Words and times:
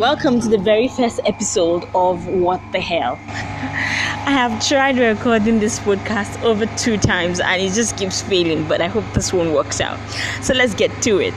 Welcome 0.00 0.40
to 0.40 0.48
the 0.48 0.56
very 0.56 0.88
first 0.88 1.20
episode 1.26 1.86
of 1.94 2.26
What 2.26 2.62
the 2.72 2.80
Hell. 2.80 3.18
I 3.28 4.30
have 4.30 4.66
tried 4.66 4.96
recording 4.96 5.60
this 5.60 5.78
podcast 5.78 6.42
over 6.42 6.64
two 6.78 6.96
times 6.96 7.38
and 7.38 7.60
it 7.60 7.74
just 7.74 7.98
keeps 7.98 8.22
failing, 8.22 8.66
but 8.66 8.80
I 8.80 8.86
hope 8.86 9.04
this 9.12 9.30
one 9.30 9.52
works 9.52 9.78
out. 9.78 9.98
So 10.40 10.54
let's 10.54 10.72
get 10.72 11.02
to 11.02 11.18
it. 11.18 11.34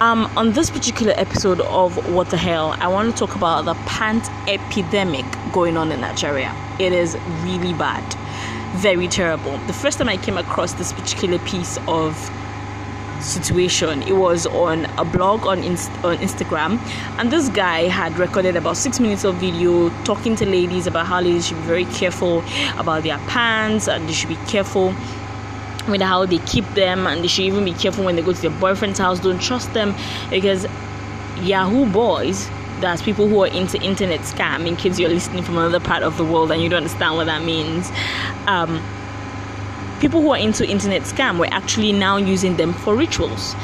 Um, 0.00 0.24
on 0.34 0.54
this 0.54 0.70
particular 0.70 1.12
episode 1.18 1.60
of 1.60 2.10
What 2.14 2.30
the 2.30 2.38
Hell, 2.38 2.74
I 2.80 2.88
want 2.88 3.14
to 3.14 3.26
talk 3.26 3.36
about 3.36 3.66
the 3.66 3.74
pant 3.84 4.26
epidemic 4.48 5.26
going 5.52 5.76
on 5.76 5.92
in 5.92 6.00
Nigeria. 6.00 6.56
It 6.80 6.94
is 6.94 7.18
really 7.42 7.74
bad, 7.74 8.02
very 8.78 9.08
terrible. 9.08 9.58
The 9.66 9.74
first 9.74 9.98
time 9.98 10.08
I 10.08 10.16
came 10.16 10.38
across 10.38 10.72
this 10.72 10.90
particular 10.94 11.38
piece 11.40 11.78
of 11.86 12.16
situation. 13.20 14.02
It 14.02 14.16
was 14.16 14.46
on 14.46 14.84
a 14.98 15.04
blog 15.04 15.46
on, 15.46 15.62
Inst- 15.62 15.90
on 16.04 16.16
Instagram, 16.18 16.78
and 17.18 17.30
this 17.30 17.48
guy 17.48 17.88
had 17.88 18.18
recorded 18.18 18.56
about 18.56 18.76
six 18.76 19.00
minutes 19.00 19.24
of 19.24 19.36
video 19.36 19.90
talking 20.04 20.36
to 20.36 20.46
ladies 20.46 20.86
about 20.86 21.06
how 21.06 21.20
ladies 21.20 21.48
should 21.48 21.56
be 21.58 21.62
very 21.62 21.84
careful 21.86 22.44
about 22.78 23.02
their 23.02 23.18
pants 23.28 23.88
and 23.88 24.08
they 24.08 24.12
should 24.12 24.28
be 24.28 24.38
careful 24.46 24.94
with 25.88 26.02
how 26.02 26.26
they 26.26 26.38
keep 26.38 26.64
them, 26.74 27.06
and 27.06 27.22
they 27.22 27.28
should 27.28 27.44
even 27.44 27.64
be 27.64 27.72
careful 27.72 28.04
when 28.04 28.16
they 28.16 28.22
go 28.22 28.32
to 28.32 28.42
their 28.42 28.50
boyfriend's 28.50 28.98
house. 28.98 29.20
Don't 29.20 29.40
trust 29.40 29.72
them 29.72 29.94
because 30.30 30.66
Yahoo 31.42 31.90
boys 31.90 32.48
that's 32.80 33.02
people 33.02 33.26
who 33.26 33.42
are 33.42 33.46
into 33.46 33.80
internet 33.80 34.20
scam 34.20 34.66
in 34.66 34.76
case 34.76 34.98
you're 34.98 35.08
listening 35.08 35.42
from 35.42 35.56
another 35.56 35.80
part 35.80 36.02
of 36.02 36.16
the 36.18 36.24
world 36.24 36.50
and 36.52 36.62
you 36.62 36.68
don't 36.68 36.78
understand 36.78 37.16
what 37.16 37.24
that 37.24 37.42
means 37.42 37.90
um, 38.46 38.82
people 40.00 40.20
who 40.20 40.30
are 40.30 40.38
into 40.38 40.68
internet 40.68 41.02
scam 41.02 41.38
were 41.38 41.48
actually 41.50 41.92
now 41.92 42.16
using 42.16 42.56
them 42.56 42.72
for 42.72 42.94
rituals. 42.94 43.54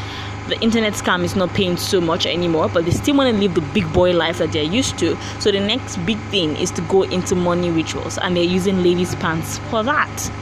The 0.48 0.60
internet 0.60 0.94
scam 0.94 1.22
is 1.22 1.36
not 1.36 1.50
paying 1.54 1.76
so 1.76 2.00
much 2.00 2.26
anymore, 2.26 2.68
but 2.68 2.84
they 2.84 2.90
still 2.90 3.16
want 3.16 3.34
to 3.34 3.40
live 3.40 3.54
the 3.54 3.60
big 3.72 3.90
boy 3.92 4.12
life 4.12 4.38
that 4.38 4.52
they're 4.52 4.62
used 4.62 4.98
to. 4.98 5.16
So 5.40 5.52
the 5.52 5.60
next 5.60 5.96
big 6.04 6.18
thing 6.30 6.56
is 6.56 6.70
to 6.72 6.82
go 6.82 7.02
into 7.02 7.34
money 7.34 7.70
rituals, 7.70 8.18
and 8.18 8.36
they're 8.36 8.42
using 8.42 8.82
ladies' 8.82 9.14
pants 9.14 9.58
for 9.70 9.82
that. 9.84 10.32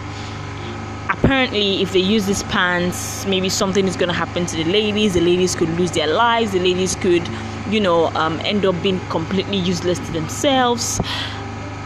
Apparently, 1.11 1.83
if 1.83 1.93
they 1.93 2.01
use 2.01 2.27
these 2.27 2.43
pants, 2.45 3.27
maybe 3.27 3.49
something 3.49 3.87
is 3.87 3.97
going 3.97 4.09
to 4.09 4.15
happen 4.15 4.47
to 4.47 4.57
the 4.57 4.65
ladies. 4.65 5.15
The 5.15 5.21
ladies 5.21 5.55
could 5.55 5.69
lose 5.71 5.91
their 5.91 6.07
lives. 6.07 6.53
The 6.53 6.61
ladies 6.61 6.95
could, 6.97 7.29
you 7.69 7.81
know, 7.81 8.07
um, 8.15 8.41
end 8.41 8.65
up 8.65 8.81
being 8.83 9.01
completely 9.11 9.59
useless 9.59 9.99
to 9.99 10.13
themselves 10.13 11.01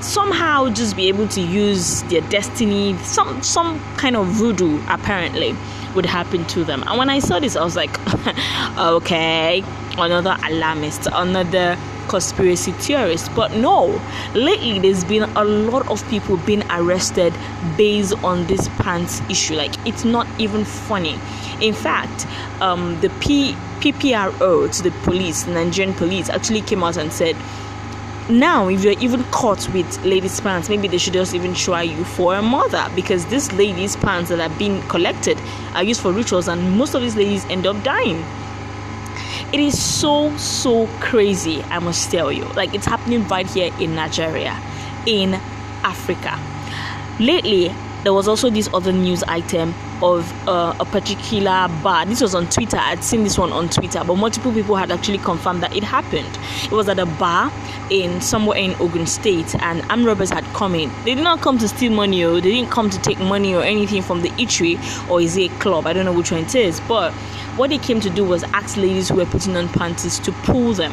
somehow 0.05 0.69
just 0.69 0.97
be 0.97 1.09
able 1.09 1.27
to 1.29 1.41
use 1.41 2.03
their 2.05 2.21
destiny. 2.23 2.97
Some 2.99 3.43
some 3.43 3.81
kind 3.97 4.17
of 4.17 4.27
voodoo 4.27 4.81
apparently 4.89 5.57
would 5.95 6.07
happen 6.07 6.45
to 6.47 6.65
them. 6.65 6.85
And 6.87 6.99
when 6.99 7.09
i 7.09 7.19
saw 7.21 7.39
this 7.39 7.57
i 7.57 7.65
was 7.65 7.77
like 7.77 7.99
okay 8.79 9.63
another 9.97 10.37
alarmist 10.45 11.07
another 11.13 11.79
conspiracy 12.09 12.73
theorist. 12.73 13.31
But 13.35 13.53
no 13.53 14.01
lately 14.35 14.79
there's 14.79 15.05
been 15.05 15.23
a 15.23 15.45
lot 15.45 15.89
of 15.89 16.07
people 16.11 16.37
being 16.39 16.63
arrested 16.71 17.33
based 17.79 18.13
on 18.23 18.47
this 18.47 18.69
pants 18.81 19.23
issue. 19.31 19.55
Like 19.55 19.75
it's 19.87 20.05
not 20.05 20.27
even 20.39 20.65
funny. 20.65 21.19
In 21.61 21.73
fact 21.75 22.27
um, 22.61 23.01
the 23.01 23.09
P- 23.21 23.57
ppro 23.81 24.71
to 24.75 24.83
the 24.83 24.91
police 25.03 25.47
nigerian 25.47 25.95
police 25.95 26.31
actually 26.31 26.63
came 26.63 26.83
out 26.83 26.97
and 26.97 27.13
said 27.13 27.37
now 28.31 28.69
if 28.69 28.83
you're 28.83 28.99
even 29.01 29.23
caught 29.25 29.69
with 29.75 30.03
ladies 30.03 30.41
pants 30.41 30.71
maybe 30.71 30.89
they 30.89 30.97
should 30.97 31.13
just 31.13 31.35
even 31.35 31.53
try 31.53 31.83
you 31.83 32.05
for 32.05 32.35
a 32.35 32.41
mother 32.41 32.87
because 32.95 33.27
these 33.27 33.53
ladies 33.53 33.97
pants 33.97 34.31
that 34.31 34.41
are 34.41 34.59
being 34.59 34.81
collected 34.89 35.39
are 35.75 35.85
used 35.85 36.01
for 36.01 36.11
rituals 36.11 36.49
and 36.49 36.79
most 36.79 36.95
of 36.95 37.03
these 37.03 37.17
ladies 37.17 37.45
end 37.47 37.67
up 37.67 37.81
dying. 37.83 38.25
It 39.53 39.61
is 39.61 39.81
so 39.81 40.35
so 40.39 40.87
crazy 41.01 41.63
i 41.65 41.79
must 41.79 42.11
tell 42.11 42.33
you. 42.33 42.45
Like 42.55 42.75
it's 42.75 42.87
happening 42.87 43.29
right 43.29 43.47
here 43.47 43.73
in 43.79 43.95
nigeria 43.95 44.59
in 45.07 45.35
africa. 45.85 46.39
Lately 47.21 47.75
there 48.05 48.13
was 48.13 48.29
also 48.29 48.51
this 48.51 48.69
other 48.75 48.93
news 48.93 49.23
item 49.25 49.75
of 50.03 50.31
uh, 50.47 50.77
a 50.79 50.85
particular 50.85 51.69
bar. 51.83 52.05
This 52.05 52.21
was 52.21 52.35
on 52.35 52.49
Twitter. 52.51 52.77
I'd 52.77 53.03
seen 53.03 53.25
this 53.25 53.39
one 53.39 53.51
on 53.51 53.71
Twitter, 53.71 54.05
but 54.05 54.17
multiple 54.17 54.53
people 54.53 54.77
had 54.77 54.91
actually 54.91 55.19
confirmed 55.19 55.63
that 55.63 55.75
it 55.75 55.83
happened. 55.83 56.39
It 56.65 56.73
was 56.73 56.87
at 56.91 56.99
a 56.99 57.07
bar 57.07 57.51
in 57.91 58.21
somewhere 58.21 58.59
in 58.59 58.75
Ogun 58.75 59.07
State, 59.07 59.55
and 59.63 59.83
armed 59.91 60.05
robbers 60.05 60.29
had 60.29 60.45
come 60.53 60.75
in. 60.75 60.91
They 61.05 61.15
did 61.15 61.25
not 61.25 61.41
come 61.41 61.57
to 61.59 61.67
steal 61.67 61.93
money, 61.93 62.23
or 62.23 62.35
they 62.35 62.53
didn't 62.53 62.71
come 62.71 62.91
to 62.91 63.01
take 63.01 63.19
money 63.19 63.55
or 63.55 63.63
anything 63.63 64.03
from 64.03 64.21
the 64.21 64.29
eatery, 64.31 64.79
or 65.11 65.23
is 65.23 65.37
it 65.39 65.51
a 65.51 65.55
club? 65.59 65.87
I 65.87 65.95
don't 65.95 66.05
know 66.05 66.13
which 66.13 66.31
one 66.31 66.41
it 66.43 66.55
is. 66.55 66.81
But 66.81 67.13
what 67.57 67.71
they 67.71 67.79
came 67.79 68.01
to 68.01 68.11
do 68.11 68.23
was 68.23 68.43
ask 68.53 68.77
ladies 68.77 69.09
who 69.09 69.17
were 69.17 69.27
putting 69.27 69.57
on 69.57 69.69
panties 69.71 70.19
to 70.21 70.33
pull 70.45 70.75
them. 70.75 70.93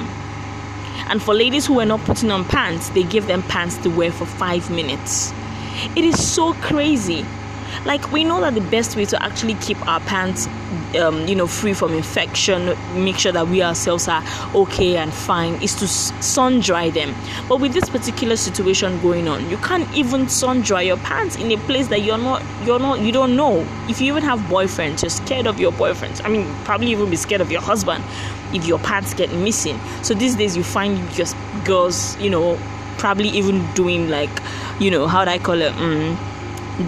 And 1.09 1.21
for 1.21 1.33
ladies 1.33 1.65
who 1.65 1.73
were 1.73 1.85
not 1.85 1.99
putting 2.01 2.31
on 2.31 2.45
pants, 2.45 2.87
they 2.91 3.03
gave 3.03 3.27
them 3.27 3.43
pants 3.43 3.75
to 3.79 3.89
wear 3.89 4.13
for 4.13 4.25
five 4.25 4.71
minutes. 4.71 5.33
It 5.95 6.03
is 6.03 6.21
so 6.25 6.53
crazy. 6.53 7.25
Like 7.85 8.11
we 8.11 8.23
know 8.23 8.41
that 8.41 8.53
the 8.53 8.61
best 8.61 8.95
way 8.95 9.05
to 9.05 9.23
actually 9.23 9.55
keep 9.55 9.77
our 9.87 9.99
pants, 10.01 10.47
um, 10.99 11.25
you 11.25 11.35
know, 11.35 11.47
free 11.47 11.73
from 11.73 11.93
infection, 11.93 12.75
make 12.93 13.17
sure 13.17 13.31
that 13.31 13.47
we 13.47 13.63
ourselves 13.63 14.07
are 14.07 14.23
okay 14.53 14.97
and 14.97 15.11
fine, 15.11 15.53
is 15.61 15.73
to 15.75 15.87
sun 15.87 16.59
dry 16.59 16.89
them. 16.89 17.15
But 17.47 17.59
with 17.59 17.73
this 17.73 17.89
particular 17.89 18.35
situation 18.35 19.01
going 19.01 19.27
on, 19.27 19.49
you 19.49 19.57
can't 19.57 19.91
even 19.95 20.27
sun 20.27 20.61
dry 20.61 20.81
your 20.81 20.97
pants 20.97 21.37
in 21.37 21.51
a 21.51 21.57
place 21.57 21.87
that 21.87 22.01
you're 22.01 22.17
not, 22.17 22.43
you're 22.65 22.79
not, 22.79 22.99
you 22.99 23.11
don't 23.11 23.35
know. 23.35 23.65
If 23.87 24.01
you 24.01 24.11
even 24.11 24.23
have 24.23 24.39
boyfriends, 24.41 25.01
you're 25.01 25.09
scared 25.09 25.47
of 25.47 25.59
your 25.59 25.71
boyfriends. 25.71 26.23
I 26.25 26.29
mean, 26.29 26.53
probably 26.65 26.91
even 26.91 27.09
be 27.09 27.15
scared 27.15 27.41
of 27.41 27.51
your 27.51 27.61
husband 27.61 28.03
if 28.53 28.67
your 28.67 28.79
pants 28.79 29.13
get 29.13 29.31
missing. 29.33 29.79
So 30.03 30.13
these 30.13 30.35
days 30.35 30.57
you 30.57 30.63
find 30.63 31.09
just 31.11 31.35
girls, 31.63 32.17
you 32.17 32.29
know, 32.29 32.59
probably 32.97 33.29
even 33.29 33.65
doing 33.73 34.09
like 34.09 34.29
you 34.81 34.89
know 34.89 35.05
how 35.05 35.23
do 35.23 35.29
I 35.29 35.37
call 35.37 35.61
it 35.61 35.73
mm, 35.73 36.17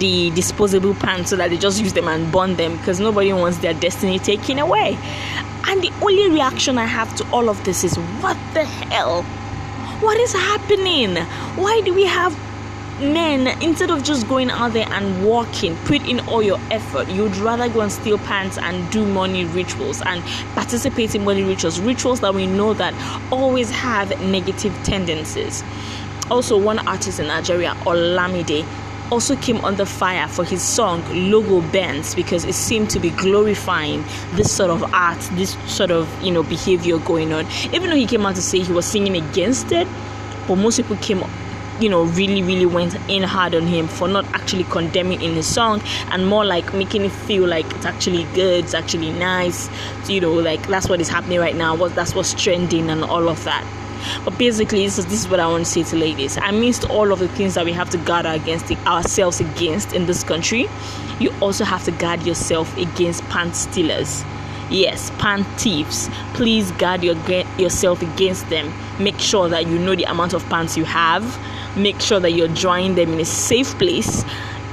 the 0.00 0.30
disposable 0.30 0.94
pants 0.94 1.30
so 1.30 1.36
that 1.36 1.50
they 1.50 1.56
just 1.56 1.80
use 1.80 1.92
them 1.92 2.08
and 2.08 2.30
burn 2.32 2.56
them 2.56 2.76
because 2.76 2.98
nobody 2.98 3.32
wants 3.32 3.58
their 3.58 3.74
destiny 3.74 4.18
taken 4.18 4.58
away. 4.58 4.98
And 5.66 5.80
the 5.80 5.92
only 6.02 6.28
reaction 6.28 6.76
I 6.76 6.86
have 6.86 7.14
to 7.16 7.30
all 7.30 7.48
of 7.48 7.62
this 7.64 7.84
is 7.84 7.94
what 8.20 8.36
the 8.52 8.64
hell? 8.64 9.22
What 10.02 10.18
is 10.18 10.32
happening? 10.32 11.16
Why 11.54 11.80
do 11.82 11.94
we 11.94 12.04
have 12.04 12.36
men 13.00 13.46
instead 13.62 13.90
of 13.90 14.02
just 14.02 14.28
going 14.28 14.50
out 14.50 14.72
there 14.72 14.88
and 14.90 15.24
walking 15.24 15.76
put 15.78 16.00
in 16.08 16.20
all 16.28 16.40
your 16.40 16.60
effort 16.70 17.08
you'd 17.08 17.36
rather 17.38 17.68
go 17.68 17.80
and 17.80 17.90
steal 17.90 18.18
pants 18.18 18.56
and 18.56 18.88
do 18.92 19.04
money 19.04 19.44
rituals 19.46 20.00
and 20.02 20.22
participate 20.54 21.12
in 21.12 21.24
money 21.24 21.42
rituals 21.42 21.80
rituals 21.80 22.20
that 22.20 22.32
we 22.32 22.46
know 22.46 22.72
that 22.72 22.94
always 23.32 23.68
have 23.68 24.08
negative 24.20 24.72
tendencies 24.84 25.64
also, 26.30 26.58
one 26.58 26.86
artist 26.86 27.20
in 27.20 27.26
Nigeria, 27.26 27.74
Olamide, 27.84 28.66
also 29.12 29.36
came 29.36 29.62
under 29.64 29.84
fire 29.84 30.26
for 30.28 30.44
his 30.44 30.62
song 30.62 31.02
Logo 31.30 31.60
Benz 31.70 32.14
because 32.14 32.44
it 32.44 32.54
seemed 32.54 32.90
to 32.90 32.98
be 32.98 33.10
glorifying 33.10 34.02
this 34.32 34.50
sort 34.50 34.70
of 34.70 34.82
art, 34.94 35.18
this 35.32 35.56
sort 35.72 35.90
of 35.90 36.08
you 36.22 36.32
know 36.32 36.42
behavior 36.42 36.98
going 36.98 37.32
on. 37.32 37.46
Even 37.72 37.90
though 37.90 37.96
he 37.96 38.06
came 38.06 38.24
out 38.26 38.34
to 38.36 38.42
say 38.42 38.60
he 38.60 38.72
was 38.72 38.86
singing 38.86 39.16
against 39.16 39.72
it, 39.72 39.86
but 40.48 40.56
most 40.56 40.76
people 40.76 40.96
came 40.96 41.22
you 41.80 41.88
know 41.88 42.04
really 42.04 42.42
really 42.42 42.66
went 42.66 42.94
in 43.08 43.22
hard 43.22 43.54
on 43.54 43.66
him 43.66 43.88
for 43.88 44.06
not 44.06 44.24
actually 44.26 44.62
condemning 44.64 45.20
in 45.20 45.34
his 45.34 45.46
song 45.46 45.82
and 46.12 46.24
more 46.26 46.44
like 46.44 46.72
making 46.72 47.04
it 47.04 47.10
feel 47.10 47.46
like 47.48 47.66
it's 47.74 47.84
actually 47.84 48.22
good 48.32 48.62
it's 48.64 48.74
actually 48.74 49.10
nice 49.10 49.68
you 50.08 50.20
know 50.20 50.32
like 50.32 50.64
that's 50.68 50.88
what 50.88 51.00
is 51.00 51.08
happening 51.08 51.40
right 51.40 51.56
now 51.56 51.74
what 51.74 51.92
that's 51.96 52.14
what's 52.14 52.32
trending 52.34 52.90
and 52.90 53.02
all 53.02 53.28
of 53.28 53.42
that 53.42 53.64
but 54.24 54.36
basically, 54.38 54.84
this 54.84 54.98
is, 54.98 55.06
this 55.06 55.20
is 55.20 55.28
what 55.28 55.40
I 55.40 55.46
want 55.46 55.64
to 55.64 55.70
say 55.70 55.82
to 55.84 55.96
ladies. 55.96 56.36
Amidst 56.38 56.88
all 56.90 57.12
of 57.12 57.18
the 57.18 57.28
things 57.28 57.54
that 57.54 57.64
we 57.64 57.72
have 57.72 57.90
to 57.90 57.98
guard 57.98 58.26
against 58.26 58.70
ourselves 58.86 59.40
against 59.40 59.92
in 59.92 60.06
this 60.06 60.22
country, 60.24 60.68
you 61.20 61.32
also 61.40 61.64
have 61.64 61.84
to 61.84 61.92
guard 61.92 62.22
yourself 62.24 62.76
against 62.76 63.22
pant 63.24 63.54
stealers. 63.54 64.24
Yes, 64.70 65.10
pant 65.18 65.46
thieves. 65.60 66.08
Please 66.32 66.72
guard 66.72 67.04
your, 67.04 67.16
yourself 67.58 68.02
against 68.02 68.48
them. 68.48 68.72
Make 68.98 69.18
sure 69.18 69.48
that 69.48 69.66
you 69.66 69.78
know 69.78 69.94
the 69.94 70.04
amount 70.04 70.32
of 70.32 70.44
pants 70.48 70.76
you 70.76 70.84
have. 70.84 71.38
Make 71.76 72.00
sure 72.00 72.20
that 72.20 72.32
you're 72.32 72.48
drying 72.48 72.94
them 72.94 73.12
in 73.12 73.20
a 73.20 73.24
safe 73.24 73.78
place 73.78 74.24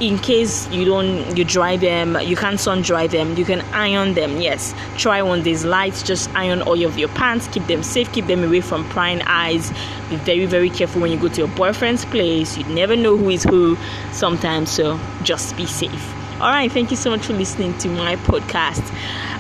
in 0.01 0.17
case 0.17 0.67
you 0.69 0.83
don't 0.83 1.37
you 1.37 1.45
dry 1.45 1.77
them 1.77 2.17
you 2.21 2.35
can't 2.35 2.59
sun 2.59 2.81
dry 2.81 3.05
them 3.05 3.35
you 3.37 3.45
can 3.45 3.61
iron 3.71 4.15
them 4.15 4.41
yes. 4.41 4.73
Try 4.97 5.21
one 5.21 5.43
these 5.43 5.63
lights 5.63 6.01
just 6.01 6.27
iron 6.33 6.63
all 6.63 6.83
of 6.83 6.97
your 6.97 7.09
pants 7.09 7.47
keep 7.47 7.67
them 7.67 7.83
safe 7.83 8.11
keep 8.11 8.25
them 8.25 8.43
away 8.43 8.61
from 8.61 8.83
prying 8.89 9.21
eyes. 9.21 9.71
Be 10.09 10.15
very 10.17 10.45
very 10.47 10.71
careful 10.71 11.01
when 11.01 11.11
you 11.11 11.19
go 11.19 11.27
to 11.27 11.37
your 11.37 11.47
boyfriend's 11.49 12.03
place 12.05 12.57
you 12.57 12.63
never 12.65 12.95
know 12.95 13.15
who 13.15 13.29
is 13.29 13.43
who 13.43 13.77
sometimes 14.11 14.71
so 14.71 14.99
just 15.21 15.55
be 15.55 15.67
safe. 15.67 16.13
All 16.41 16.49
right 16.49 16.71
thank 16.71 16.89
you 16.89 16.97
so 16.97 17.11
much 17.11 17.23
for 17.23 17.33
listening 17.33 17.77
to 17.77 17.87
my 17.89 18.15
podcast. 18.15 18.81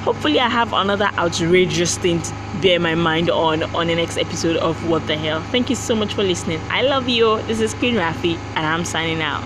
Hopefully 0.03 0.39
i 0.39 0.47
have 0.47 0.73
another 0.73 1.09
outrageous 1.17 1.97
thing 1.97 2.21
to 2.21 2.33
bear 2.61 2.79
my 2.79 2.93
mind 2.93 3.31
on 3.31 3.63
on 3.75 3.87
the 3.87 3.95
next 3.95 4.17
episode 4.19 4.57
of 4.57 4.87
what 4.87 5.07
the 5.07 5.17
hell. 5.17 5.41
Thank 5.45 5.71
you 5.71 5.75
so 5.75 5.95
much 5.95 6.13
for 6.13 6.21
listening. 6.21 6.61
I 6.69 6.83
love 6.83 7.09
you. 7.09 7.41
This 7.43 7.61
is 7.61 7.73
queen 7.73 7.95
rafi 7.95 8.37
and 8.55 8.67
i'm 8.67 8.85
signing 8.85 9.23
out 9.23 9.43